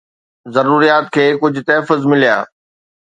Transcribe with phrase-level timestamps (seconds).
[0.55, 2.37] ضروريات کي ڪجهه تحفظ مليا